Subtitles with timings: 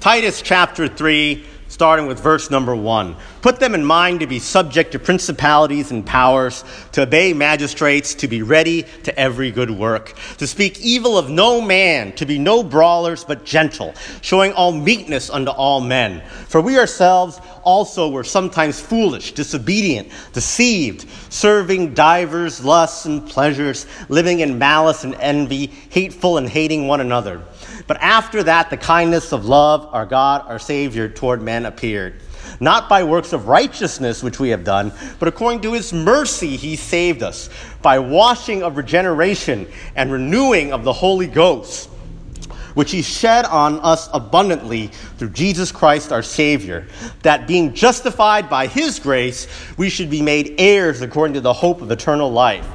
[0.00, 3.16] Titus chapter 3, starting with verse number 1.
[3.42, 8.28] Put them in mind to be subject to principalities and powers, to obey magistrates, to
[8.28, 12.62] be ready to every good work, to speak evil of no man, to be no
[12.62, 13.92] brawlers, but gentle,
[14.22, 16.22] showing all meekness unto all men.
[16.46, 24.40] For we ourselves also were sometimes foolish, disobedient, deceived, serving divers lusts and pleasures, living
[24.40, 27.42] in malice and envy, hateful and hating one another.
[27.88, 32.20] But after that, the kindness of love, our God, our Savior, toward men appeared.
[32.60, 36.76] Not by works of righteousness which we have done, but according to his mercy he
[36.76, 37.48] saved us,
[37.80, 39.66] by washing of regeneration
[39.96, 41.88] and renewing of the Holy Ghost,
[42.74, 46.86] which he shed on us abundantly through Jesus Christ our Savior,
[47.22, 49.46] that being justified by his grace,
[49.78, 52.66] we should be made heirs according to the hope of eternal life.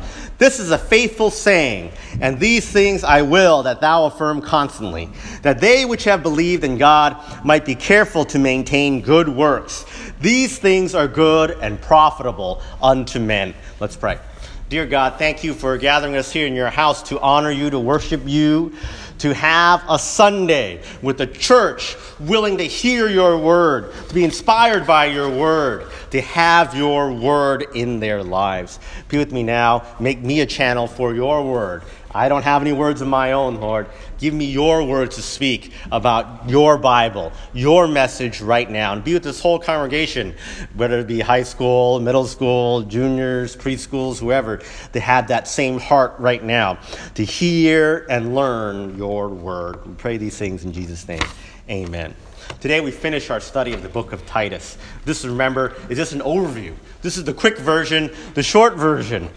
[0.44, 5.08] This is a faithful saying, and these things I will that thou affirm constantly,
[5.42, 9.86] that they which have believed in God might be careful to maintain good works.
[10.20, 13.54] These things are good and profitable unto men.
[13.80, 14.20] Let's pray.
[14.68, 17.80] Dear God, thank you for gathering us here in your house to honor you, to
[17.80, 18.74] worship you,
[19.24, 24.86] to have a Sunday with the church willing to hear your word, to be inspired
[24.86, 28.82] by your word, to have your word in their lives.
[29.08, 29.86] Be with me now.
[29.98, 31.84] Make me a channel for your word.
[32.12, 33.88] I don't have any words of my own, Lord.
[34.24, 38.94] Give me your word to speak about your Bible, your message right now.
[38.94, 40.34] And be with this whole congregation,
[40.76, 44.62] whether it be high school, middle school, juniors, preschools, whoever,
[44.94, 46.80] to have that same heart right now,
[47.16, 49.86] to hear and learn your word.
[49.86, 51.20] We pray these things in Jesus' name.
[51.70, 52.16] Amen.
[52.62, 54.78] Today we finish our study of the book of Titus.
[55.04, 56.74] This, remember, is just an overview.
[57.02, 59.30] This is the quick version, the short version.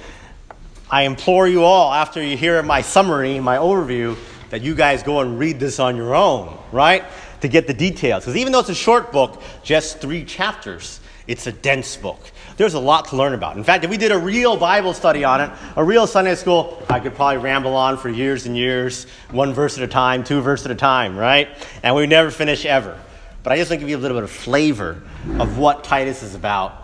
[0.88, 4.16] I implore you all, after you hear my summary, my overview,
[4.50, 7.04] that you guys go and read this on your own, right?
[7.40, 8.24] To get the details.
[8.24, 12.20] Because even though it's a short book, just three chapters, it's a dense book.
[12.56, 13.56] There's a lot to learn about.
[13.56, 16.82] In fact, if we did a real Bible study on it, a real Sunday school,
[16.88, 20.40] I could probably ramble on for years and years, one verse at a time, two
[20.40, 21.48] verses at a time, right?
[21.82, 22.98] And we'd never finish ever.
[23.42, 25.02] But I just want to give you a little bit of flavor
[25.38, 26.82] of what Titus is about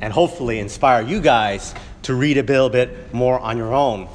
[0.00, 4.08] and hopefully inspire you guys to read a little bit more on your own.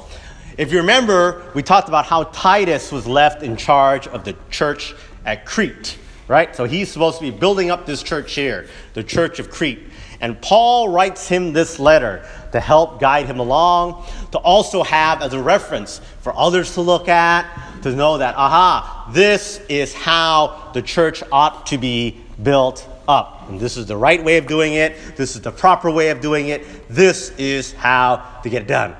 [0.56, 4.94] If you remember, we talked about how Titus was left in charge of the church
[5.26, 6.56] at Crete, right?
[6.56, 9.80] So he's supposed to be building up this church here, the church of Crete.
[10.22, 15.34] And Paul writes him this letter to help guide him along, to also have as
[15.34, 20.80] a reference for others to look at, to know that, aha, this is how the
[20.80, 23.50] church ought to be built up.
[23.50, 24.96] And this is the right way of doing it.
[25.16, 26.88] This is the proper way of doing it.
[26.88, 28.96] This is how to get it done.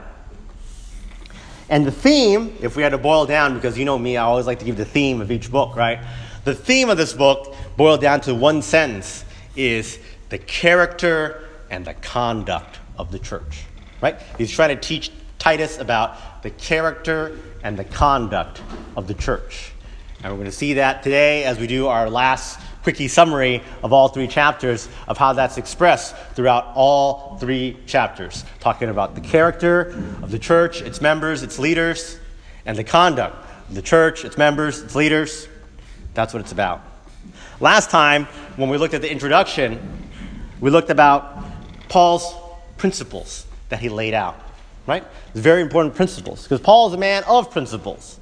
[1.68, 4.46] And the theme, if we had to boil down, because you know me, I always
[4.46, 5.98] like to give the theme of each book, right?
[6.44, 9.24] The theme of this book, boiled down to one sentence,
[9.56, 13.64] is the character and the conduct of the church,
[14.00, 14.20] right?
[14.38, 18.62] He's trying to teach Titus about the character and the conduct
[18.96, 19.72] of the church.
[20.22, 23.92] And we're going to see that today as we do our last quickie summary of
[23.92, 29.88] all three chapters of how that's expressed throughout all three chapters, talking about the character
[30.22, 32.16] of the church, its members, its leaders,
[32.64, 33.34] and the conduct
[33.68, 35.48] of the church, its members, its leaders.
[36.14, 36.80] That's what it's about.
[37.58, 40.08] Last time, when we looked at the introduction,
[40.60, 41.42] we looked about
[41.88, 42.36] Paul's
[42.76, 44.40] principles that he laid out,
[44.86, 45.02] right?
[45.34, 48.20] Very important principles because Paul is a man of principles.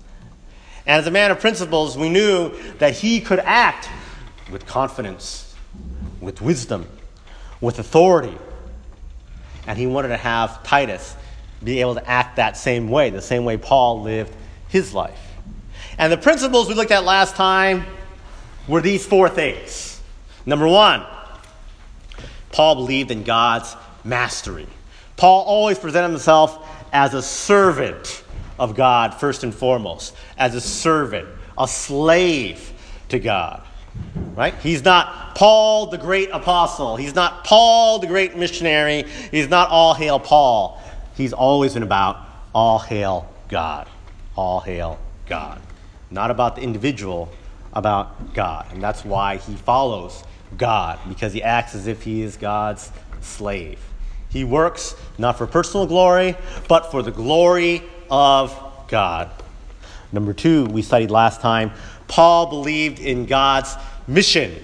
[0.87, 3.91] And as a man of principles, we knew that he could act
[4.51, 5.55] with confidence,
[6.21, 6.87] with wisdom,
[7.61, 8.37] with authority.
[9.67, 11.17] And he wanted to have Titus
[11.63, 14.35] be able to act that same way, the same way Paul lived
[14.69, 15.21] his life.
[15.99, 17.85] And the principles we looked at last time
[18.69, 20.01] were these four things.
[20.45, 21.05] Number one,
[22.53, 24.67] Paul believed in God's mastery.
[25.17, 28.25] Paul always presented himself as a servant
[28.59, 31.29] of God, first and foremost, as a servant,
[31.59, 32.73] a slave
[33.09, 33.63] to God.
[34.35, 34.55] Right?
[34.57, 36.97] He's not Paul the great apostle.
[36.97, 39.05] He's not Paul the great missionary.
[39.31, 40.83] He's not all hail Paul.
[41.17, 42.19] He's always been about
[42.55, 43.89] all hail God.
[44.37, 45.61] All hail God.
[46.11, 47.31] Not about the individual,
[47.73, 48.67] about God.
[48.73, 50.25] And that's why he follows
[50.57, 53.79] God, because he acts as if he is God's slave.
[54.29, 56.37] He works not for personal glory,
[56.69, 58.57] but for the glory of
[58.89, 59.31] God.
[60.13, 61.73] Number two, we studied last time
[62.09, 63.75] Paul believed in God's
[64.07, 64.55] mission,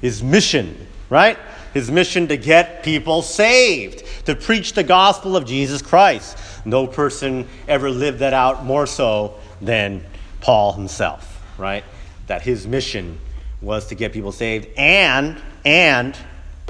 [0.00, 1.38] his mission, right?
[1.74, 6.36] His mission to get people saved, to preach the gospel of Jesus Christ.
[6.64, 10.04] No person ever lived that out more so than
[10.40, 11.84] Paul himself, right?
[12.26, 13.18] That his mission
[13.60, 16.16] was to get people saved and and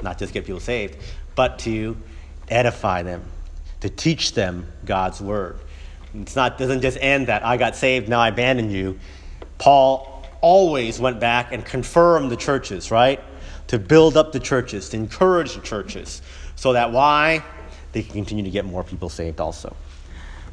[0.03, 0.97] not just get people saved,
[1.35, 1.95] but to
[2.49, 3.23] edify them,
[3.79, 5.59] to teach them God's word.
[6.13, 8.99] It's not doesn't just end that I got saved, now I abandon you.
[9.57, 10.10] Paul
[10.41, 13.19] always went back and confirmed the churches, right?
[13.67, 16.21] To build up the churches, to encourage the churches,
[16.55, 17.43] so that why?
[17.91, 19.75] They can continue to get more people saved also.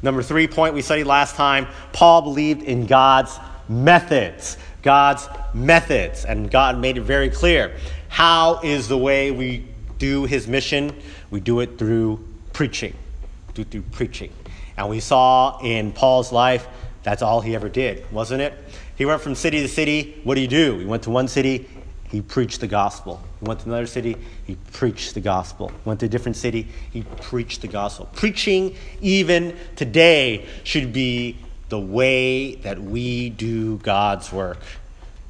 [0.01, 3.37] Number three point we studied last time Paul believed in God's
[3.67, 4.57] methods.
[4.81, 6.25] God's methods.
[6.25, 7.75] And God made it very clear.
[8.07, 9.65] How is the way we
[9.97, 10.95] do his mission?
[11.29, 12.95] We do it through preaching.
[13.53, 14.33] Do through preaching.
[14.77, 16.67] And we saw in Paul's life,
[17.03, 18.53] that's all he ever did, wasn't it?
[18.99, 20.19] He went from city to city.
[20.25, 20.77] What did he do?
[20.77, 21.69] He went to one city,
[22.09, 23.23] he preached the gospel.
[23.39, 25.71] He went to another city, he preached the gospel.
[25.85, 28.09] Went to a different city, he preached the gospel.
[28.13, 31.37] Preaching, even today, should be
[31.69, 34.59] the way that we do God's work,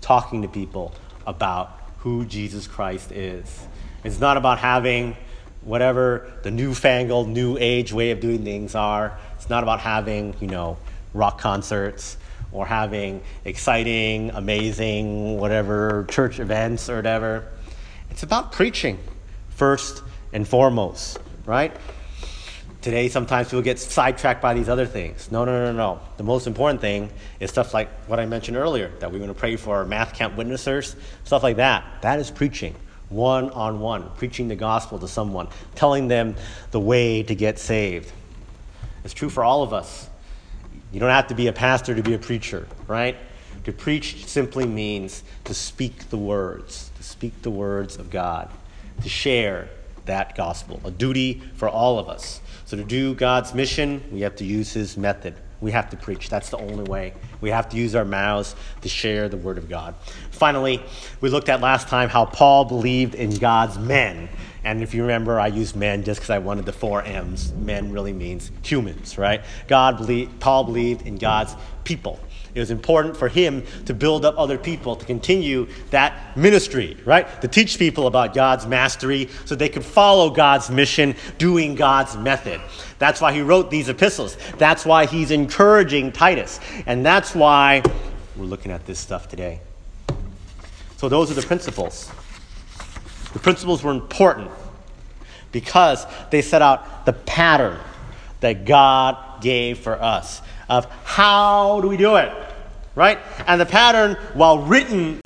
[0.02, 0.96] talking to people
[1.28, 3.68] about who Jesus Christ is.
[4.04, 5.16] It's not about having
[5.62, 9.20] whatever the newfangled, new age way of doing things are.
[9.36, 10.80] It's not about having, you know,
[11.14, 12.18] rock concerts
[12.52, 17.48] or having exciting, amazing, whatever church events or whatever.
[18.10, 19.00] It's about preaching
[19.50, 20.04] first
[20.34, 21.76] and foremost, right?
[22.82, 25.30] Today, sometimes people get sidetracked by these other things.
[25.32, 26.00] No, no, no, no.
[26.16, 27.10] The most important thing
[27.42, 30.14] is stuff like what I mentioned earlier that we're going to pray for our math
[30.14, 30.96] camp witnessers,
[31.26, 31.84] stuff like that.
[32.02, 32.76] That is preaching
[33.10, 36.36] one on one, preaching the gospel to someone, telling them
[36.72, 38.12] the way to get saved.
[39.04, 40.09] It's true for all of us.
[40.92, 43.16] You don't have to be a pastor to be a preacher, right?
[43.66, 48.50] To preach simply means to speak the words, to speak the words of God,
[49.04, 49.70] to share
[50.06, 52.42] that gospel, a duty for all of us.
[52.66, 55.36] So, to do God's mission, we have to use His method.
[55.62, 56.30] We have to preach.
[56.30, 57.14] That's the only way.
[57.42, 59.96] We have to use our mouths to share the Word of God.
[60.32, 60.82] Finally,
[61.22, 64.30] we looked at last time how Paul believed in God's men.
[64.64, 67.54] And if you remember, I used men just because I wanted the four M's.
[67.54, 69.42] Men really means humans, right?
[69.68, 72.20] God believed, Paul believed in God's people.
[72.56, 77.42] It was important for him to build up other people to continue that ministry, right?
[77.42, 82.60] To teach people about God's mastery so they could follow God's mission, doing God's method.
[82.98, 84.36] That's why he wrote these epistles.
[84.58, 86.60] That's why he's encouraging Titus.
[86.86, 87.84] And that's why
[88.36, 89.62] we're looking at this stuff today.
[90.98, 92.12] So, those are the principles.
[93.34, 94.52] The principles were important
[95.52, 97.80] because they set out the pattern
[98.40, 102.32] that God gave for us of how do we do it,
[102.96, 103.20] right?
[103.48, 105.20] And the pattern, while written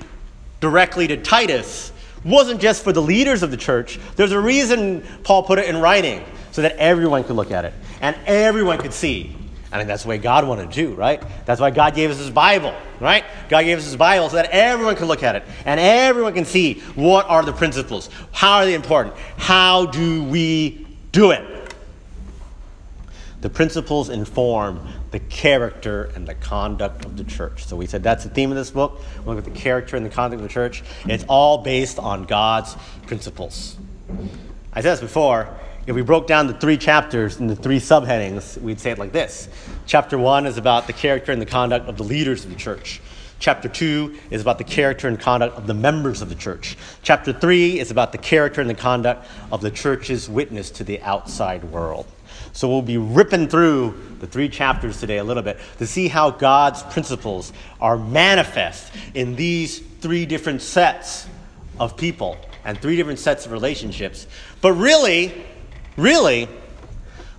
[0.60, 1.92] directly to Titus,
[2.24, 4.00] wasn't just for the leaders of the church.
[4.16, 7.74] There's a reason Paul put it in writing so that everyone could look at it
[8.00, 9.36] and everyone could see.
[9.74, 11.20] I think that's the way God wanted to do, right?
[11.46, 13.24] That's why God gave us His Bible, right?
[13.48, 16.44] God gave us His Bible so that everyone can look at it and everyone can
[16.44, 21.74] see what are the principles, how are they important, how do we do it.
[23.40, 27.66] The principles inform the character and the conduct of the church.
[27.66, 29.02] So we said that's the theme of this book.
[29.18, 30.84] We look at the character and the conduct of the church.
[31.06, 32.76] It's all based on God's
[33.08, 33.76] principles.
[34.72, 35.48] I said this before.
[35.86, 39.50] If we broke down the three chapters into three subheadings, we'd say it like this.
[39.84, 43.02] Chapter one is about the character and the conduct of the leaders of the church.
[43.38, 46.78] Chapter 2 is about the character and conduct of the members of the church.
[47.02, 51.02] Chapter 3 is about the character and the conduct of the church's witness to the
[51.02, 52.06] outside world.
[52.54, 56.30] So we'll be ripping through the three chapters today a little bit to see how
[56.30, 61.26] God's principles are manifest in these three different sets
[61.78, 64.26] of people and three different sets of relationships.
[64.62, 65.44] But really,
[65.96, 66.48] really,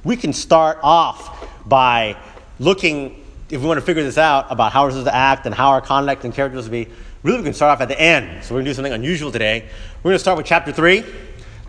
[0.03, 2.17] we can start off by
[2.59, 5.53] looking, if we want to figure this out, about how we're supposed to act and
[5.53, 6.88] how our conduct and character is to be.
[7.24, 8.43] Really, we can start off at the end.
[8.43, 9.67] So we're going to do something unusual today.
[10.03, 11.03] We're going to start with chapter 3,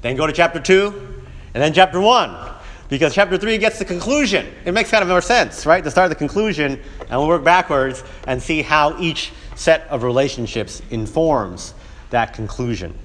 [0.02, 0.86] then go to chapter 2,
[1.54, 2.54] and then chapter 1
[2.88, 4.46] because chapter 3 gets the conclusion.
[4.64, 5.82] It makes kind of more sense, right?
[5.82, 10.02] To start at the conclusion, and we'll work backwards and see how each set of
[10.02, 11.74] relationships informs
[12.10, 12.96] that conclusion,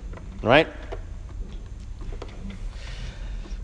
[0.43, 0.67] right?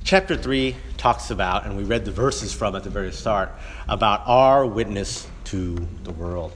[0.08, 3.52] Chapter 3 talks about, and we read the verses from at the very start,
[3.90, 6.54] about our witness to the world,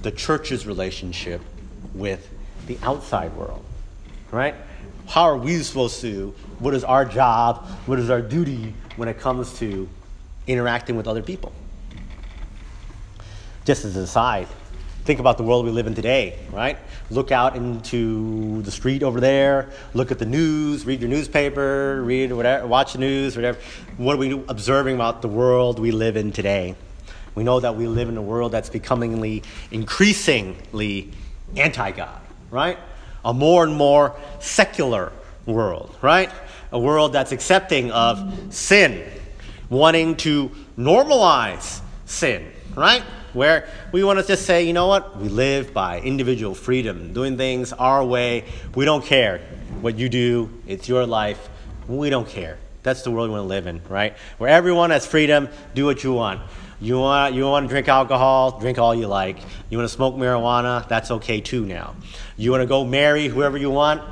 [0.00, 1.42] the church's relationship
[1.92, 2.26] with
[2.66, 3.62] the outside world,
[4.30, 4.54] right?
[5.06, 9.20] How are we supposed to, what is our job, what is our duty when it
[9.20, 9.86] comes to
[10.46, 11.52] interacting with other people.
[13.66, 14.48] Just as an aside,
[15.04, 16.78] think about the world we live in today, right?
[17.10, 22.32] Look out into the street over there, look at the news, read your newspaper, read
[22.32, 23.58] whatever, watch the news, whatever.
[23.96, 26.74] What are we observing about the world we live in today?
[27.34, 31.12] We know that we live in a world that's becomingly, increasingly
[31.56, 32.20] anti God,
[32.50, 32.78] right?
[33.24, 35.12] a more and more secular
[35.46, 36.30] world, right?
[36.72, 39.02] A world that's accepting of sin,
[39.70, 43.02] wanting to normalize sin, right?
[43.34, 45.16] Where we want to just say, you know what?
[45.18, 48.44] We live by individual freedom, doing things our way.
[48.76, 49.40] We don't care
[49.80, 51.48] what you do, it's your life.
[51.88, 52.58] We don't care.
[52.84, 54.16] That's the world we want to live in, right?
[54.38, 56.42] Where everyone has freedom, do what you want.
[56.80, 59.38] You want, you want to drink alcohol, drink all you like.
[59.68, 61.96] You want to smoke marijuana, that's okay too now.
[62.36, 64.02] You want to go marry whoever you want,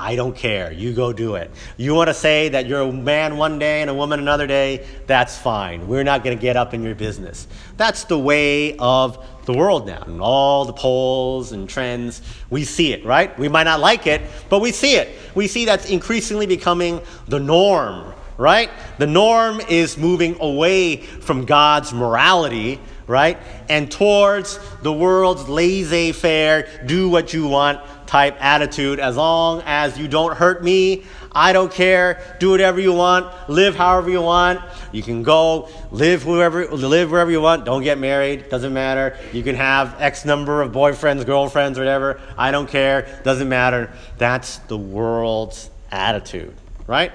[0.00, 0.72] I don't care.
[0.72, 1.50] You go do it.
[1.76, 4.86] You want to say that you're a man one day and a woman another day?
[5.06, 5.88] That's fine.
[5.88, 7.46] We're not going to get up in your business.
[7.76, 10.02] That's the way of the world now.
[10.06, 13.38] And all the polls and trends, we see it, right?
[13.38, 15.10] We might not like it, but we see it.
[15.34, 18.70] We see that's increasingly becoming the norm, right?
[18.96, 23.36] The norm is moving away from God's morality, right?
[23.68, 27.80] And towards the world's laissez faire, do what you want
[28.10, 28.98] type attitude.
[28.98, 32.36] As long as you don't hurt me, I don't care.
[32.40, 33.48] Do whatever you want.
[33.48, 34.60] Live however you want.
[34.90, 37.64] You can go live wherever, live wherever you want.
[37.64, 38.48] Don't get married.
[38.48, 39.16] Doesn't matter.
[39.32, 42.20] You can have X number of boyfriends, girlfriends, whatever.
[42.36, 43.20] I don't care.
[43.22, 43.92] Doesn't matter.
[44.18, 46.56] That's the world's attitude,
[46.88, 47.12] right?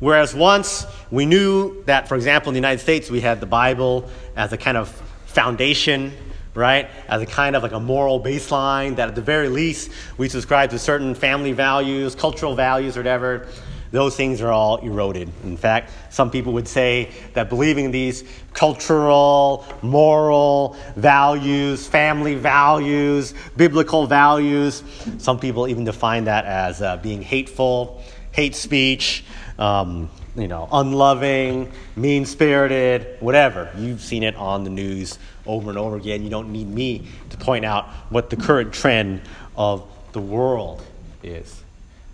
[0.00, 4.10] Whereas once we knew that, for example, in the United States, we had the Bible
[4.34, 4.88] as a kind of
[5.26, 6.12] foundation
[6.54, 6.88] right?
[7.08, 10.70] As a kind of like a moral baseline that at the very least we subscribe
[10.70, 13.48] to certain family values, cultural values, or whatever.
[13.90, 15.30] Those things are all eroded.
[15.44, 24.06] In fact, some people would say that believing these cultural, moral values, family values, biblical
[24.06, 24.82] values,
[25.18, 29.24] some people even define that as uh, being hateful, hate speech,
[29.58, 33.70] um, you know, unloving, mean spirited, whatever.
[33.76, 36.22] You've seen it on the news over and over again.
[36.22, 39.22] You don't need me to point out what the current trend
[39.56, 40.82] of the world
[41.22, 41.62] is.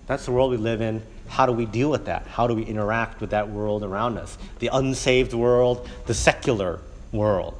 [0.07, 1.03] That's the world we live in.
[1.29, 2.27] How do we deal with that?
[2.27, 4.39] How do we interact with that world around us?
[4.61, 6.81] The unsaved world, the secular
[7.13, 7.55] world.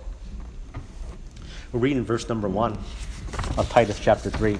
[1.73, 2.79] We're reading verse number one
[3.59, 4.59] of Titus chapter 3.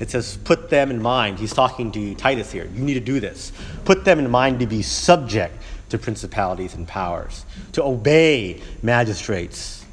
[0.00, 1.38] It says, Put them in mind.
[1.38, 2.64] He's talking to Titus here.
[2.64, 3.52] You need to do this.
[3.84, 5.54] Put them in mind to be subject
[5.90, 9.83] to principalities and powers, to obey magistrates,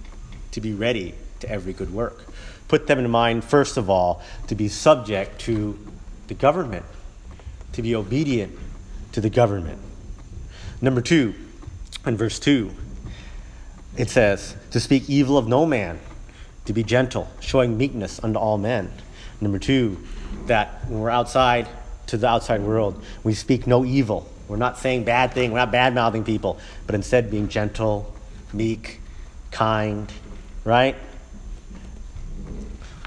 [0.51, 2.25] to be ready to every good work.
[2.67, 5.77] Put them in mind, first of all, to be subject to
[6.27, 6.85] the government,
[7.73, 8.57] to be obedient
[9.11, 9.79] to the government.
[10.81, 11.35] Number two,
[12.05, 12.71] in verse 2,
[13.97, 15.99] it says, To speak evil of no man,
[16.65, 18.91] to be gentle, showing meekness unto all men.
[19.39, 19.97] Number two,
[20.45, 21.67] that when we're outside
[22.07, 24.29] to the outside world, we speak no evil.
[24.47, 28.13] We're not saying bad thing, we're not bad mouthing people, but instead being gentle,
[28.53, 29.01] meek,
[29.51, 30.11] kind,
[30.63, 30.95] right?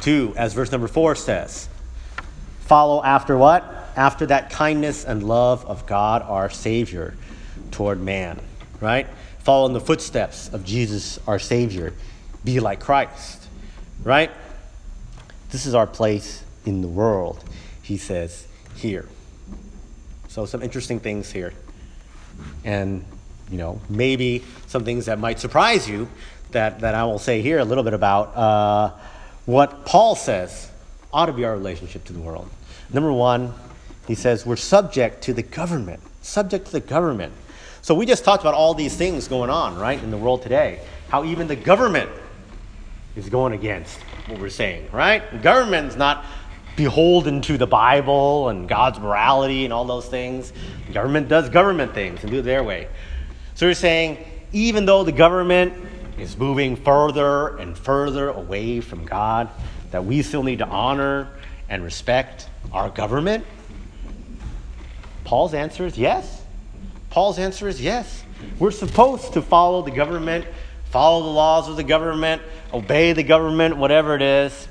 [0.01, 1.69] Two, as verse number four says,
[2.61, 3.65] follow after what?
[3.97, 7.15] After that kindness and love of God our Savior
[7.71, 8.41] toward man,
[8.81, 9.07] right?
[9.39, 11.93] Follow in the footsteps of Jesus our Savior.
[12.45, 13.47] Be like Christ,
[14.03, 14.31] right?
[15.51, 17.45] This is our place in the world,
[17.83, 18.47] he says
[18.77, 19.09] here.
[20.29, 21.53] So, some interesting things here.
[22.65, 23.05] And,
[23.51, 26.09] you know, maybe some things that might surprise you
[26.55, 28.91] that, that I will say here a little bit about uh,
[29.45, 30.71] what Paul says
[31.13, 32.49] ought to be our relationship to the world.
[32.93, 33.55] Number one,
[34.09, 37.33] he says we're subject to the government, subject to the government.
[37.83, 40.81] So we just talked about all these things going on, right, in the world today.
[41.09, 42.11] How even the government
[43.15, 45.43] is going against what we're saying, right?
[45.43, 46.25] Government's not
[46.77, 50.53] beholden to the Bible and God's morality and all those things.
[50.87, 52.89] The government does government things and do it their way.
[53.55, 54.19] So you're saying
[54.53, 55.75] even though the government
[56.19, 59.49] is moving further and further away from God,
[59.91, 61.29] that we still need to honor
[61.69, 63.45] and respect our government?
[65.25, 66.43] Paul's answer is yes.
[67.11, 68.25] Paul's answer is yes.
[68.59, 70.47] We're supposed to follow the government,
[70.91, 72.43] follow the laws of the government,
[72.73, 74.69] obey the government, whatever it is,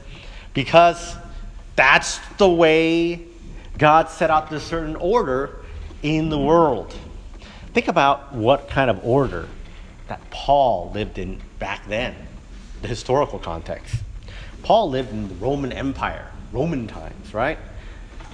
[0.53, 1.15] because
[1.75, 3.21] that's the way
[3.77, 5.59] God set out this certain order
[6.03, 6.95] in the world.
[7.73, 9.47] Think about what kind of order
[10.07, 12.15] that Paul lived in back then,
[12.81, 13.95] the historical context.
[14.63, 17.57] Paul lived in the Roman Empire, Roman times, right?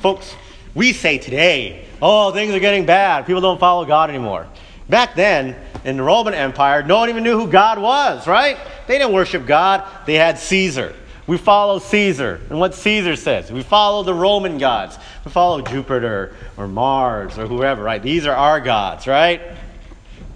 [0.01, 0.35] Folks,
[0.75, 3.25] we say today, oh, things are getting bad.
[3.25, 4.47] People don't follow God anymore.
[4.87, 8.57] Back then, in the Roman Empire, no one even knew who God was, right?
[8.87, 10.95] They didn't worship God, they had Caesar.
[11.27, 13.51] We follow Caesar and what Caesar says.
[13.51, 14.97] We follow the Roman gods.
[15.23, 18.01] We follow Jupiter or Mars or whoever, right?
[18.01, 19.39] These are our gods, right?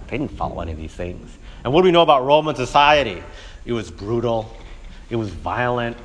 [0.08, 1.36] They didn't follow any of these things.
[1.64, 3.22] And what do we know about Roman society?
[3.64, 4.54] It was brutal,
[5.10, 5.96] it was violent,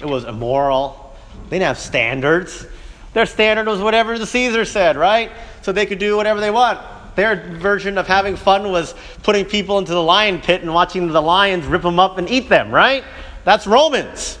[0.00, 1.16] it was immoral.
[1.48, 2.66] They didn't have standards.
[3.12, 5.30] Their standard was whatever the Caesar said, right?
[5.62, 6.80] So they could do whatever they want.
[7.14, 11.22] Their version of having fun was putting people into the lion pit and watching the
[11.22, 13.04] lions rip them up and eat them, right?
[13.44, 14.38] That's Romans.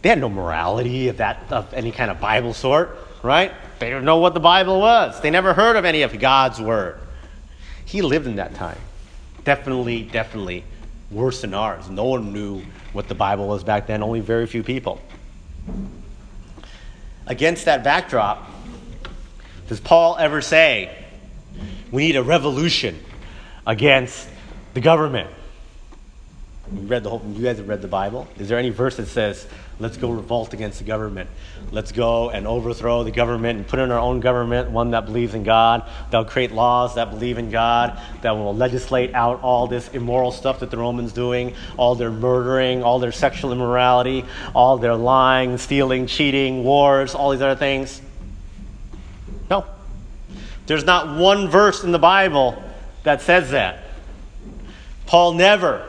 [0.00, 3.52] They had no morality of that of any kind of Bible sort, right?
[3.78, 5.20] They didn't know what the Bible was.
[5.20, 6.98] They never heard of any of God's word.
[7.84, 8.78] He lived in that time.
[9.44, 10.64] Definitely, definitely
[11.10, 11.90] worse than ours.
[11.90, 12.62] No one knew
[12.92, 15.00] what the Bible was back then, only very few people.
[17.26, 18.50] Against that backdrop,
[19.68, 20.96] does Paul ever say,
[21.90, 22.98] we need a revolution
[23.66, 24.28] against
[24.74, 25.30] the government?
[26.74, 27.22] You read the whole.
[27.34, 28.26] You guys have read the Bible.
[28.38, 29.46] Is there any verse that says,
[29.78, 31.28] "Let's go revolt against the government.
[31.70, 35.34] Let's go and overthrow the government and put in our own government, one that believes
[35.34, 35.82] in God.
[36.10, 37.98] That'll create laws that believe in God.
[38.22, 42.82] That will legislate out all this immoral stuff that the Romans doing, all their murdering,
[42.82, 44.24] all their sexual immorality,
[44.54, 48.00] all their lying, stealing, cheating, wars, all these other things."
[49.50, 49.64] No.
[50.66, 52.62] There's not one verse in the Bible
[53.02, 53.78] that says that.
[55.04, 55.82] Paul never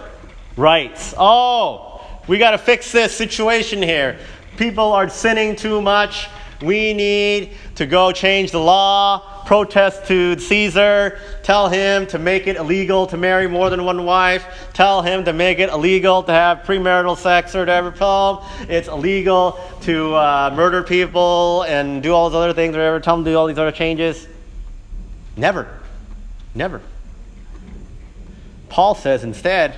[0.56, 4.18] writes, Oh, we got to fix this situation here.
[4.58, 6.30] People are sinning too much.
[6.62, 12.56] We need to go change the law, protest to Caesar, tell him to make it
[12.56, 16.60] illegal to marry more than one wife, tell him to make it illegal to have
[16.60, 17.92] premarital sex or whatever.
[17.92, 22.80] Tell him it's illegal to uh, murder people and do all those other things, or
[22.80, 23.02] whatever.
[23.02, 24.26] Tell him to do all these other changes.
[25.36, 25.68] Never.
[26.56, 26.82] Never.
[28.70, 29.76] Paul says instead,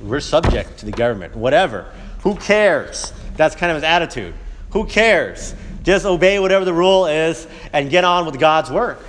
[0.00, 1.34] we're subject to the government.
[1.34, 1.92] Whatever.
[2.22, 3.12] Who cares?
[3.36, 4.34] That's kind of his attitude.
[4.70, 5.54] Who cares?
[5.82, 9.00] Just obey whatever the rule is and get on with God's work.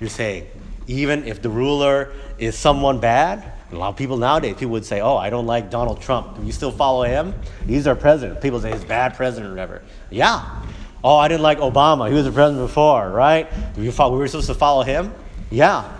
[0.00, 0.46] You're saying,
[0.88, 5.00] even if the ruler is someone bad, a lot of people nowadays, people would say,
[5.00, 6.36] Oh, I don't like Donald Trump.
[6.36, 7.34] Do you still follow him?
[7.66, 8.40] He's our president.
[8.40, 9.82] People say he's a bad president or whatever.
[10.10, 10.62] Yeah.
[11.04, 12.08] Oh, I didn't like Obama.
[12.08, 13.48] He was the president before, right?
[13.76, 13.92] we were
[14.28, 15.12] supposed to follow him?
[15.50, 15.90] Yeah.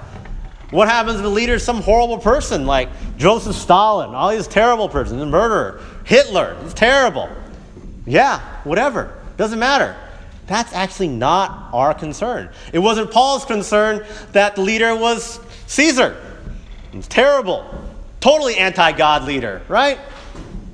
[0.72, 4.88] What happens if the leader is some horrible person like Joseph Stalin, all these terrible
[4.88, 7.28] persons, a murderer, Hitler, it's terrible.
[8.06, 9.14] Yeah, whatever.
[9.36, 9.94] Doesn't matter.
[10.46, 12.48] That's actually not our concern.
[12.72, 16.16] It wasn't Paul's concern that the leader was Caesar.
[16.94, 17.66] It's terrible.
[18.20, 19.98] Totally anti God leader, right?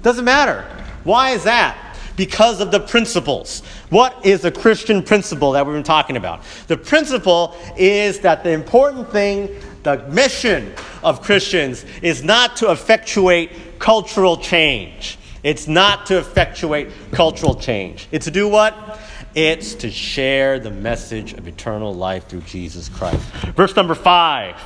[0.03, 0.63] Doesn't matter.
[1.03, 1.97] Why is that?
[2.17, 3.63] Because of the principles.
[3.91, 6.43] What is the Christian principle that we've been talking about?
[6.69, 9.49] The principle is that the important thing
[9.97, 10.73] the mission
[11.03, 15.19] of Christians is not to effectuate cultural change.
[15.43, 18.09] It's not to effectuate cultural change.
[18.11, 18.99] It's to do what?
[19.35, 23.21] It's to share the message of eternal life through Jesus Christ.
[23.55, 24.57] Verse number five,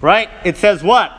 [0.00, 0.28] right?
[0.44, 1.12] It says what?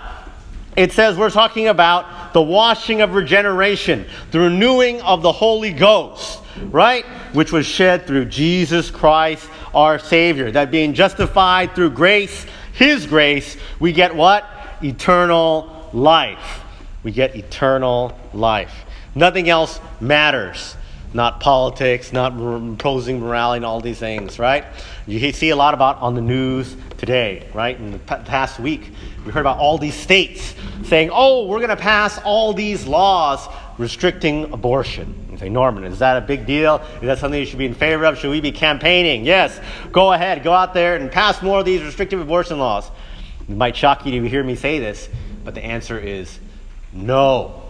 [0.77, 6.39] It says we're talking about the washing of regeneration, the renewing of the Holy Ghost,
[6.69, 7.03] right?
[7.33, 10.51] Which was shed through Jesus Christ, our Savior.
[10.51, 14.45] That being justified through grace his grace, we get what?
[14.83, 16.63] Eternal life.
[17.03, 18.73] We get eternal life.
[19.15, 20.75] Nothing else matters.
[21.13, 24.63] Not politics, not imposing morality, and all these things, right?
[25.05, 27.77] You see a lot about on the news today, right?
[27.77, 28.93] In the past week,
[29.25, 30.55] we heard about all these states
[30.85, 33.45] saying, oh, we're going to pass all these laws
[33.77, 35.20] restricting abortion.
[35.41, 36.85] Say, Norman, is that a big deal?
[36.97, 38.15] Is that something you should be in favor of?
[38.15, 39.25] Should we be campaigning?
[39.25, 39.59] Yes,
[39.91, 42.91] go ahead, go out there and pass more of these restrictive abortion laws.
[43.49, 45.09] It might shock you to hear me say this,
[45.43, 46.39] but the answer is
[46.93, 47.63] no.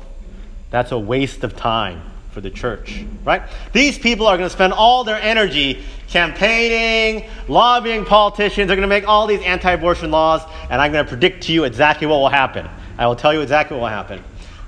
[0.69, 3.43] That's a waste of time for the church, right?
[3.71, 8.67] These people are going to spend all their energy campaigning, lobbying politicians.
[8.67, 11.53] They're going to make all these anti abortion laws, and I'm going to predict to
[11.53, 12.69] you exactly what will happen.
[12.97, 14.21] I will tell you exactly what will happen.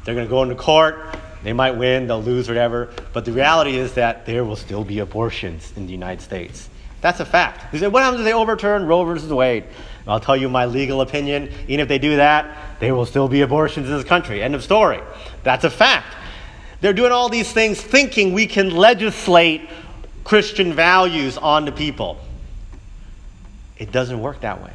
[0.05, 1.17] They're going to go into court.
[1.43, 2.89] They might win, they'll lose, whatever.
[3.11, 6.69] But the reality is that there will still be abortions in the United States.
[7.01, 7.73] That's a fact.
[7.73, 9.65] You say, what happens if they overturn Roe versus Wade?
[10.07, 11.51] I'll tell you my legal opinion.
[11.67, 14.41] Even if they do that, there will still be abortions in this country.
[14.41, 15.01] End of story.
[15.43, 16.15] That's a fact.
[16.79, 19.69] They're doing all these things thinking we can legislate
[20.23, 22.19] Christian values onto people.
[23.77, 24.71] It doesn't work that way.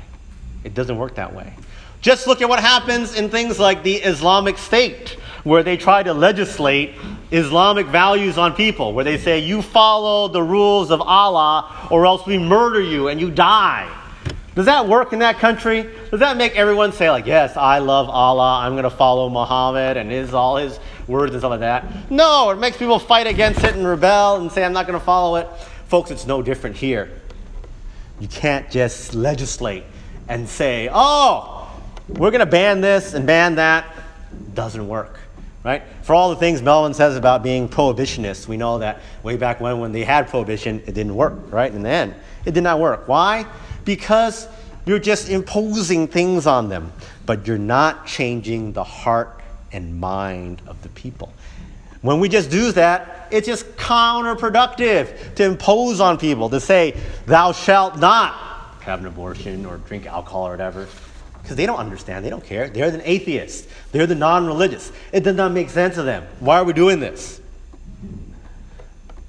[0.64, 1.54] It doesn't work that way.
[2.00, 6.12] Just look at what happens in things like the Islamic State, where they try to
[6.12, 6.94] legislate
[7.30, 12.26] Islamic values on people, where they say, you follow the rules of Allah or else
[12.26, 13.94] we murder you and you die.
[14.54, 15.88] Does that work in that country?
[16.10, 19.96] Does that make everyone say, like, yes, I love Allah, I'm going to follow Muhammad
[19.96, 22.10] and his, all his words and stuff like that?
[22.10, 25.04] No, it makes people fight against it and rebel and say, I'm not going to
[25.04, 25.48] follow it.
[25.86, 27.08] Folks, it's no different here.
[28.18, 29.84] You can't just legislate
[30.28, 31.70] and say, oh,
[32.08, 33.86] we're going to ban this and ban that.
[34.54, 35.17] Doesn't work.
[35.68, 35.82] Right?
[36.00, 39.78] For all the things Melvin says about being prohibitionists, we know that way back when,
[39.80, 41.70] when they had prohibition, it didn't work, right?
[41.70, 42.14] In the end,
[42.46, 43.06] it did not work.
[43.06, 43.44] Why?
[43.84, 44.48] Because
[44.86, 46.90] you're just imposing things on them,
[47.26, 51.34] but you're not changing the heart and mind of the people.
[52.00, 57.52] When we just do that, it's just counterproductive to impose on people, to say, thou
[57.52, 58.32] shalt not
[58.80, 60.86] have an abortion or drink alcohol or whatever.
[61.48, 62.68] Because they don't understand, they don't care.
[62.68, 64.92] They're the atheists, they're the non religious.
[65.12, 66.26] It does not make sense to them.
[66.40, 67.40] Why are we doing this?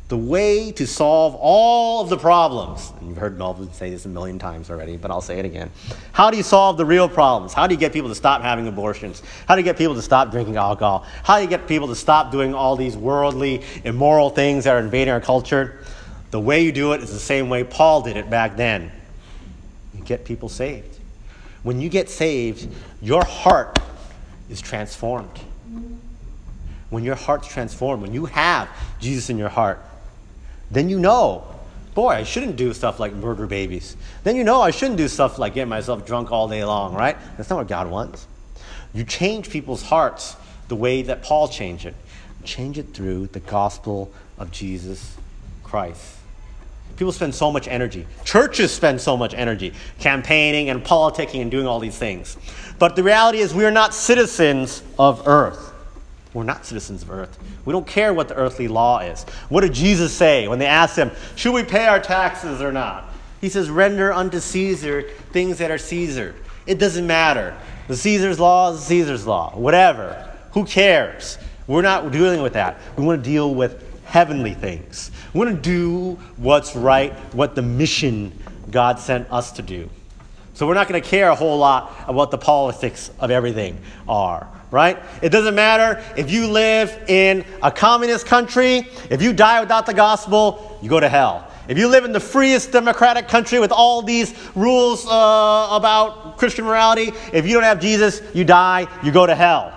[0.09, 4.09] The way to solve all of the problems, and you've heard Melvin say this a
[4.09, 5.71] million times already, but I'll say it again.
[6.11, 7.53] How do you solve the real problems?
[7.53, 9.23] How do you get people to stop having abortions?
[9.47, 11.05] How do you get people to stop drinking alcohol?
[11.23, 14.79] How do you get people to stop doing all these worldly, immoral things that are
[14.79, 15.85] invading our culture?
[16.31, 18.91] The way you do it is the same way Paul did it back then.
[19.95, 20.98] You get people saved.
[21.63, 22.67] When you get saved,
[23.01, 23.79] your heart
[24.49, 25.39] is transformed.
[26.89, 28.69] When your heart's transformed, when you have
[28.99, 29.79] Jesus in your heart,
[30.71, 31.45] then you know,
[31.93, 33.95] boy, I shouldn't do stuff like murder babies.
[34.23, 37.17] Then you know I shouldn't do stuff like get myself drunk all day long, right?
[37.37, 38.25] That's not what God wants.
[38.93, 40.35] You change people's hearts
[40.67, 41.95] the way that Paul changed it.
[42.43, 45.17] Change it through the gospel of Jesus
[45.63, 46.18] Christ.
[46.99, 48.05] People spend so much energy.
[48.25, 52.35] Churches spend so much energy campaigning and politicking and doing all these things.
[52.77, 55.71] But the reality is, we are not citizens of earth.
[56.33, 57.39] We're not citizens of earth.
[57.63, 59.23] We don't care what the earthly law is.
[59.47, 63.05] What did Jesus say when they asked him, Should we pay our taxes or not?
[63.39, 66.35] He says, Render unto Caesar things that are Caesar.
[66.67, 67.57] It doesn't matter.
[67.87, 69.51] The Caesar's law is Caesar's law.
[69.55, 70.35] Whatever.
[70.51, 71.37] Who cares?
[71.65, 72.77] We're not dealing with that.
[72.97, 75.11] We want to deal with heavenly things.
[75.33, 78.31] We want to do what's right, what the mission
[78.71, 79.89] God sent us to do.
[80.53, 84.47] So we're not going to care a whole lot about the politics of everything are
[84.71, 84.99] right?
[85.21, 89.93] It doesn't matter if you live in a communist country, if you die without the
[89.93, 91.47] gospel, you go to hell.
[91.67, 96.65] If you live in the freest democratic country with all these rules uh, about Christian
[96.65, 99.75] morality, if you don't have Jesus, you die, you go to hell.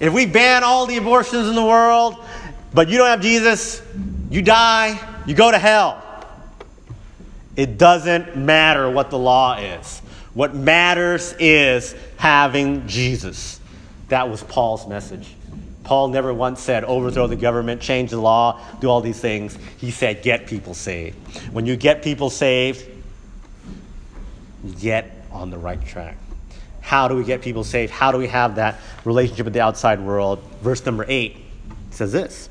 [0.00, 2.16] If we ban all the abortions in the world,
[2.74, 3.80] but you don't have Jesus,
[4.30, 6.02] you die, you go to hell.
[7.56, 10.00] It doesn't matter what the law is.
[10.34, 13.60] What matters is having Jesus.
[14.08, 15.34] That was Paul's message.
[15.84, 19.56] Paul never once said, overthrow the government, change the law, do all these things.
[19.78, 21.16] He said, get people saved.
[21.52, 22.84] When you get people saved,
[24.64, 26.16] you get on the right track.
[26.80, 27.92] How do we get people saved?
[27.92, 30.42] How do we have that relationship with the outside world?
[30.60, 31.36] Verse number eight
[31.90, 32.48] says this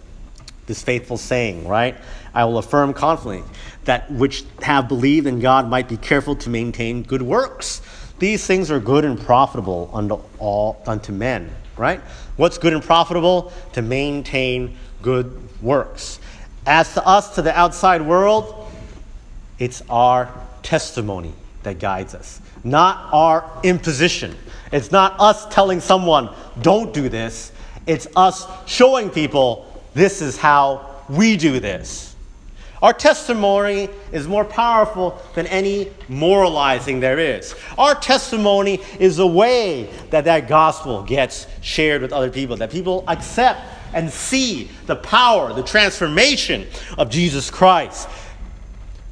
[0.66, 1.96] this faithful saying, right?
[2.34, 3.44] I will affirm confidently
[3.86, 7.82] that which have believed in God might be careful to maintain good works.
[8.20, 12.00] These things are good and profitable unto all unto men, right?
[12.38, 13.52] What's good and profitable?
[13.74, 16.20] To maintain good works.
[16.66, 18.72] As to us, to the outside world,
[19.60, 20.30] it's our
[20.62, 24.36] testimony that guides us, not our imposition.
[24.72, 26.30] It's not us telling someone,
[26.62, 27.52] don't do this.
[27.86, 32.16] It's us showing people, this is how we do this.
[32.82, 37.56] Our testimony is more powerful than any moralizing there is.
[37.78, 43.06] Our testimony is a way that that gospel gets shared with other people, that people
[43.08, 43.62] accept
[43.94, 48.10] and see the power, the transformation of Jesus Christ.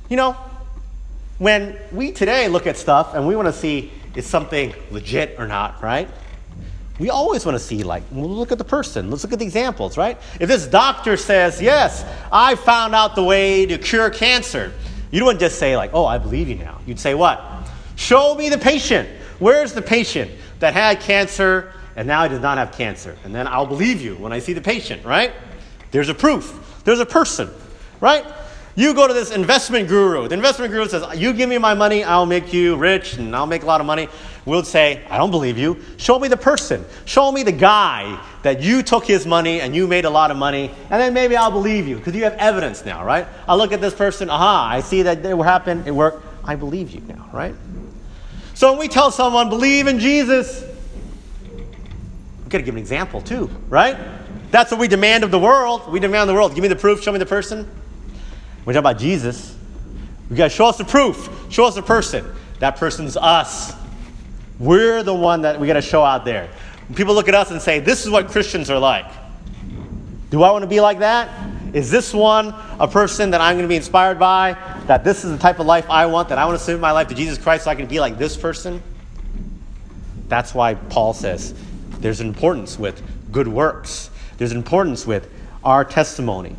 [0.10, 0.36] You know,
[1.38, 5.48] when we today look at stuff and we want to see is something legit or
[5.48, 6.10] not, right?
[7.02, 9.10] We always want to see, like, well, look at the person.
[9.10, 10.20] Let's look at the examples, right?
[10.40, 14.72] If this doctor says, yes, I found out the way to cure cancer,
[15.10, 16.80] you wouldn't just say, like, oh, I believe you now.
[16.86, 17.44] You'd say, what?
[17.96, 19.10] Show me the patient.
[19.40, 23.18] Where's the patient that had cancer and now he does not have cancer?
[23.24, 25.34] And then I'll believe you when I see the patient, right?
[25.90, 26.82] There's a proof.
[26.86, 27.50] There's a person,
[28.00, 28.24] right?
[28.76, 30.28] You go to this investment guru.
[30.28, 33.48] The investment guru says, You give me my money, I'll make you rich and I'll
[33.48, 34.08] make a lot of money.
[34.46, 35.84] We'll say, I don't believe you.
[35.98, 36.84] Show me the person.
[37.06, 40.38] Show me the guy that you took his money and you made a lot of
[40.38, 43.28] money, and then maybe I'll believe you because you have evidence now, right?
[43.48, 46.26] I'll look at this person, aha, I see that it happened, it worked.
[46.44, 47.54] I believe you now, right?
[48.56, 50.66] So when we tell someone, believe in Jesus,
[51.44, 53.96] we've got to give an example too, right?
[54.50, 55.90] That's what we demand of the world.
[55.92, 56.56] We demand the world.
[56.56, 57.70] Give me the proof, show me the person.
[58.66, 59.56] We talk about Jesus.
[60.30, 62.26] We got to show us the proof, show us the person.
[62.60, 63.74] That person's us.
[64.62, 66.48] We're the one that we got to show out there.
[66.94, 69.12] People look at us and say, This is what Christians are like.
[70.30, 71.30] Do I want to be like that?
[71.74, 74.56] Is this one a person that I'm going to be inspired by?
[74.86, 76.92] That this is the type of life I want, that I want to submit my
[76.92, 78.84] life to Jesus Christ so I can be like this person?
[80.28, 81.56] That's why Paul says,
[82.00, 84.12] There's an importance with good works.
[84.38, 85.28] There's an importance with
[85.64, 86.56] our testimony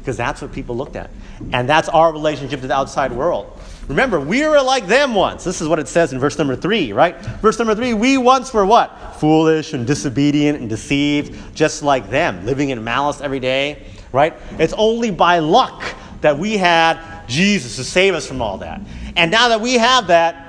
[0.00, 1.08] because that's what people looked at.
[1.54, 3.57] And that's our relationship to the outside world.
[3.88, 5.44] Remember, we were like them once.
[5.44, 7.16] This is what it says in verse number three, right?
[7.40, 9.16] Verse number three, we once were what?
[9.16, 14.34] Foolish and disobedient and deceived, just like them, living in malice every day, right?
[14.58, 15.82] It's only by luck
[16.20, 18.82] that we had Jesus to save us from all that.
[19.16, 20.44] And now that we have that,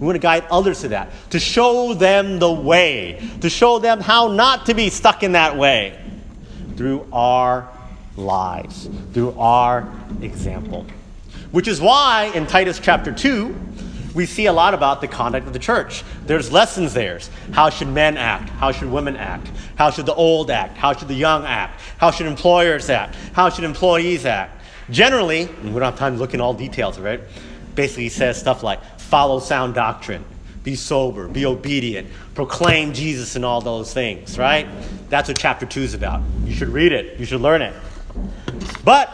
[0.00, 4.00] we want to guide others to that, to show them the way, to show them
[4.00, 5.98] how not to be stuck in that way
[6.76, 7.68] through our
[8.16, 10.86] lives, through our example.
[11.50, 13.54] Which is why in Titus chapter 2,
[14.14, 16.02] we see a lot about the conduct of the church.
[16.26, 17.20] There's lessons there.
[17.52, 18.50] How should men act?
[18.50, 19.50] How should women act?
[19.76, 20.76] How should the old act?
[20.76, 21.80] How should the young act?
[21.98, 23.14] How should employers act?
[23.32, 24.62] How should employees act?
[24.90, 27.20] Generally, we don't have time to look in all details, right?
[27.74, 30.24] Basically, he says stuff like follow sound doctrine,
[30.64, 34.66] be sober, be obedient, proclaim Jesus, and all those things, right?
[35.08, 36.22] That's what chapter 2 is about.
[36.44, 37.74] You should read it, you should learn it.
[38.84, 39.08] But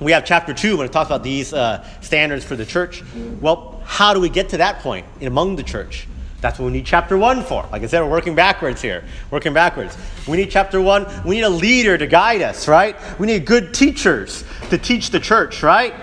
[0.00, 3.02] we have chapter 2 when it talks about these uh, standards for the church.
[3.40, 6.06] Well, how do we get to that point among the church?
[6.40, 7.66] That's what we need chapter 1 for.
[7.72, 9.02] Like I said, we're working backwards here.
[9.30, 9.96] Working backwards.
[10.28, 11.24] We need chapter 1.
[11.24, 12.96] We need a leader to guide us, right?
[13.18, 15.94] We need good teachers to teach the church, right?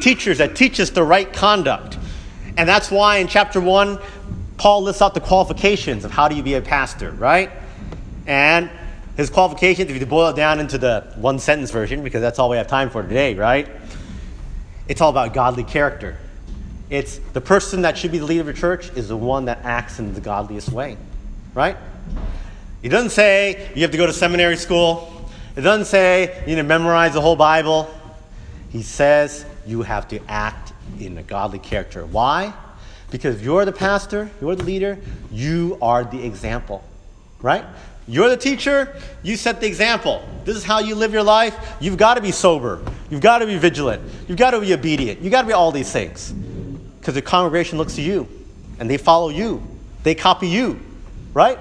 [0.00, 1.98] Teachers that teach us the right conduct.
[2.58, 3.98] And that's why in chapter 1,
[4.58, 7.50] Paul lists out the qualifications of how do you be a pastor, right?
[8.26, 8.70] And
[9.16, 12.48] his qualifications, if you boil it down into the one sentence version, because that's all
[12.48, 13.68] we have time for today, right?
[14.88, 16.16] It's all about godly character.
[16.88, 19.64] It's the person that should be the leader of a church is the one that
[19.64, 20.96] acts in the godliest way,
[21.54, 21.76] right?
[22.82, 25.30] He doesn't say you have to go to seminary school.
[25.56, 27.88] It doesn't say you need to memorize the whole Bible.
[28.70, 32.04] He says you have to act in a godly character.
[32.04, 32.52] Why?
[33.10, 34.98] Because you're the pastor, you're the leader,
[35.30, 36.82] you are the example,
[37.40, 37.64] right?
[38.08, 40.26] You're the teacher, you set the example.
[40.44, 41.76] This is how you live your life.
[41.80, 42.82] You've got to be sober.
[43.10, 44.02] You've got to be vigilant.
[44.26, 45.20] You've got to be obedient.
[45.20, 46.32] You've got to be all these things.
[46.98, 48.28] Because the congregation looks to you
[48.80, 49.62] and they follow you,
[50.02, 50.80] they copy you,
[51.32, 51.58] right?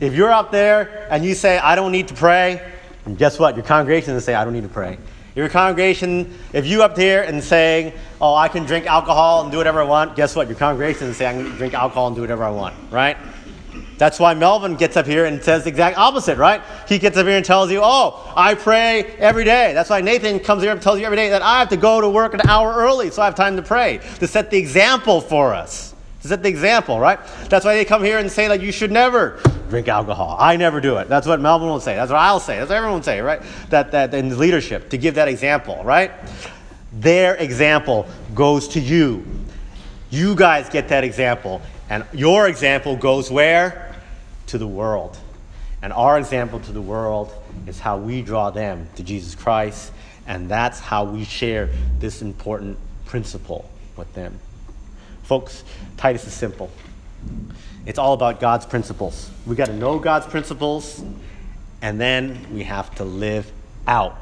[0.00, 2.60] If you're out there and you say, I don't need to pray,
[3.04, 3.54] and guess what?
[3.54, 4.98] Your congregation is going to say, I don't need to pray.
[5.36, 9.58] Your congregation, if you up there and saying, Oh, I can drink alcohol and do
[9.58, 10.46] whatever I want, guess what?
[10.48, 13.16] Your congregation is saying, I can drink alcohol and do whatever I want, right?
[13.98, 16.62] That's why Melvin gets up here and says the exact opposite, right?
[16.88, 19.72] He gets up here and tells you, Oh, I pray every day.
[19.72, 22.00] That's why Nathan comes here and tells you every day that I have to go
[22.00, 25.20] to work an hour early so I have time to pray, to set the example
[25.20, 25.94] for us.
[26.22, 27.20] To set the example, right?
[27.48, 30.36] That's why they come here and say that you should never drink alcohol.
[30.38, 31.08] I never do it.
[31.08, 31.94] That's what Melvin will say.
[31.94, 32.58] That's what I'll say.
[32.58, 33.42] That's what everyone will say, right?
[33.70, 36.12] That, that in leadership, to give that example, right?
[36.92, 39.24] Their example goes to you.
[40.10, 41.60] You guys get that example.
[41.90, 43.83] And your example goes where?
[44.48, 45.16] To the world.
[45.82, 47.32] And our example to the world
[47.66, 49.92] is how we draw them to Jesus Christ.
[50.26, 54.38] And that's how we share this important principle with them.
[55.24, 55.64] Folks,
[55.96, 56.70] Titus is simple.
[57.86, 59.30] It's all about God's principles.
[59.46, 61.02] We got to know God's principles,
[61.82, 63.50] and then we have to live
[63.86, 64.16] out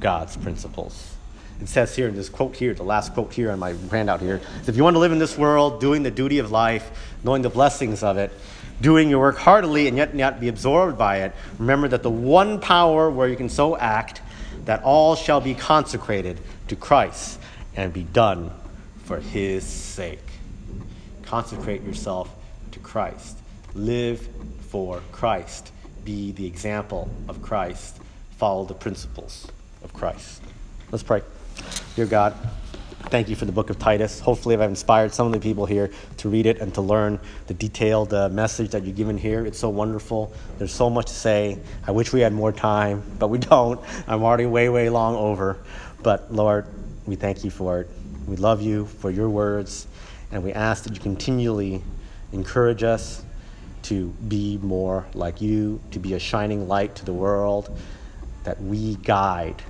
[0.00, 1.14] God's principles.
[1.60, 4.40] It says here in this quote here, the last quote here on my handout here,
[4.66, 6.90] if you want to live in this world, doing the duty of life,
[7.22, 8.32] knowing the blessings of it,
[8.80, 12.60] doing your work heartily and yet not be absorbed by it, remember that the one
[12.60, 14.20] power where you can so act
[14.64, 17.38] that all shall be consecrated to Christ
[17.76, 18.50] and be done
[19.04, 20.20] for his sake.
[21.22, 22.30] Consecrate yourself
[22.72, 23.38] to Christ.
[23.74, 24.28] Live
[24.68, 25.72] for Christ.
[26.04, 27.98] Be the example of Christ.
[28.38, 29.46] Follow the principles
[29.82, 30.42] of Christ.
[30.90, 31.22] Let's pray.
[31.96, 32.34] Dear God,
[33.14, 34.18] thank you for the book of Titus.
[34.18, 37.54] Hopefully, I've inspired some of the people here to read it and to learn the
[37.54, 39.46] detailed uh, message that you've given here.
[39.46, 40.34] It's so wonderful.
[40.58, 41.60] There's so much to say.
[41.86, 43.80] I wish we had more time, but we don't.
[44.08, 45.58] I'm already way, way long over.
[46.02, 46.66] But Lord,
[47.06, 47.90] we thank you for it.
[48.26, 49.86] We love you for your words,
[50.32, 51.84] and we ask that you continually
[52.32, 53.22] encourage us
[53.82, 57.78] to be more like you, to be a shining light to the world,
[58.42, 59.62] that we guide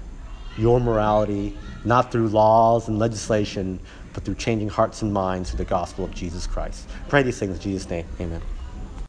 [0.56, 3.80] your morality, not through laws and legislation,
[4.12, 6.88] but through changing hearts and minds through the gospel of Jesus Christ.
[7.08, 8.06] Pray these things in Jesus' name.
[8.20, 8.42] Amen.